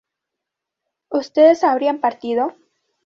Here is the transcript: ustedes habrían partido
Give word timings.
ustedes 1.11 1.63
habrían 1.63 1.99
partido 1.99 2.55